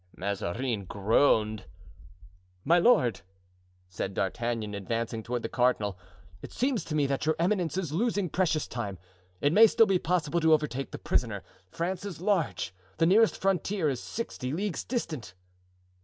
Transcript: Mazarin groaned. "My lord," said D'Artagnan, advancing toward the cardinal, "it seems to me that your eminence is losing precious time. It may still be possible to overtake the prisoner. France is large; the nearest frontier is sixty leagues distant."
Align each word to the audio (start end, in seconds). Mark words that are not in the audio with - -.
Mazarin 0.17 0.85
groaned. 0.85 1.65
"My 2.63 2.79
lord," 2.79 3.21
said 3.87 4.15
D'Artagnan, 4.15 4.73
advancing 4.73 5.21
toward 5.21 5.43
the 5.43 5.47
cardinal, 5.47 5.95
"it 6.41 6.51
seems 6.51 6.83
to 6.85 6.95
me 6.95 7.05
that 7.05 7.27
your 7.27 7.35
eminence 7.37 7.77
is 7.77 7.91
losing 7.93 8.27
precious 8.27 8.67
time. 8.67 8.97
It 9.41 9.53
may 9.53 9.67
still 9.67 9.85
be 9.85 9.99
possible 9.99 10.39
to 10.39 10.53
overtake 10.53 10.89
the 10.89 10.97
prisoner. 10.97 11.43
France 11.69 12.03
is 12.03 12.19
large; 12.19 12.73
the 12.97 13.05
nearest 13.05 13.39
frontier 13.39 13.89
is 13.89 14.01
sixty 14.01 14.51
leagues 14.51 14.83
distant." 14.83 15.35